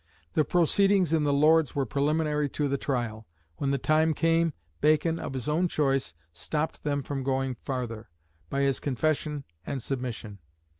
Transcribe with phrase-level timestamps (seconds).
[0.33, 5.19] The proceedings in the Lords were preliminary to the trial; when the time came, Bacon,
[5.19, 8.09] of his own choice, stopped them from going farther,
[8.49, 10.39] by his confession and submission.